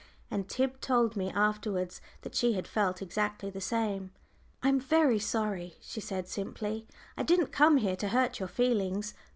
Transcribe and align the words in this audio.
And 0.31 0.49
Tib 0.49 0.81
told 0.81 1.15
me 1.15 1.29
afterwards 1.29 2.01
that 2.23 2.33
she 2.33 2.53
had 2.53 2.67
felt 2.67 3.03
exactly 3.03 3.51
the 3.51 3.61
same. 3.61 4.09
"I'm 4.63 4.79
very 4.79 5.19
sorry," 5.19 5.75
she 5.79 6.01
said, 6.01 6.27
simply; 6.27 6.87
"I 7.15 7.21
didn't 7.21 7.51
come 7.51 7.77
here 7.77 7.95
to 7.97 8.07
hurt 8.07 8.39
your 8.39 8.49
feelings. 8.49 9.13